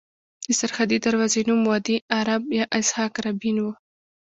[0.45, 3.71] د سرحدي دروازې نوم وادي عرب یا اسحاق رابین وو.